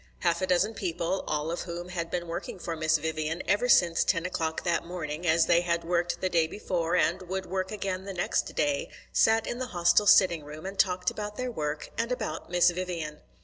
[0.21, 4.03] Half a dozen people, all of whom had been working for Miss Vivian ever since
[4.03, 8.05] ten o'clock that morning, as they had worked the day before and would work again
[8.05, 12.11] the next day, sat in the Hostel sitting room and talked about their work and
[12.11, 13.21] about Miss Vivian.